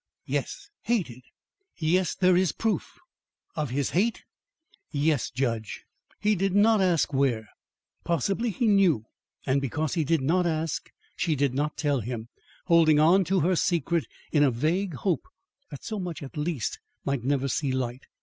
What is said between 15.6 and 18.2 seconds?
that so much at least might never see light.